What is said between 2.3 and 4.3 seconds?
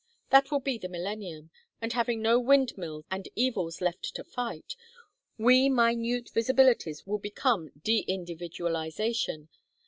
windmills and evils left to